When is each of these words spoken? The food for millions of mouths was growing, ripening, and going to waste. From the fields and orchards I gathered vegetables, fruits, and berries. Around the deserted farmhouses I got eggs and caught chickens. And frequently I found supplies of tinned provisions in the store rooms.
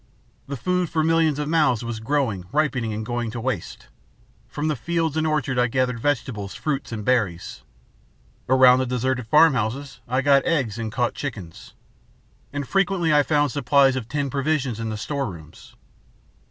The 0.47 0.57
food 0.57 0.89
for 0.89 1.03
millions 1.03 1.37
of 1.37 1.47
mouths 1.47 1.83
was 1.85 1.99
growing, 1.99 2.45
ripening, 2.51 2.91
and 2.91 3.05
going 3.05 3.29
to 3.29 3.39
waste. 3.39 3.85
From 4.47 4.67
the 4.67 4.75
fields 4.75 5.15
and 5.15 5.27
orchards 5.27 5.59
I 5.59 5.67
gathered 5.67 5.99
vegetables, 5.99 6.55
fruits, 6.55 6.91
and 6.91 7.05
berries. 7.05 7.61
Around 8.49 8.79
the 8.79 8.87
deserted 8.87 9.27
farmhouses 9.27 9.99
I 10.07 10.23
got 10.23 10.43
eggs 10.43 10.79
and 10.79 10.91
caught 10.91 11.13
chickens. 11.13 11.75
And 12.51 12.67
frequently 12.67 13.13
I 13.13 13.21
found 13.21 13.51
supplies 13.51 13.95
of 13.95 14.07
tinned 14.07 14.31
provisions 14.31 14.79
in 14.79 14.89
the 14.89 14.97
store 14.97 15.27
rooms. 15.29 15.75